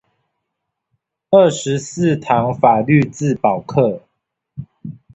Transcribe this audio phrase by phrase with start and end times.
[1.29, 4.01] 二十四堂法律自保課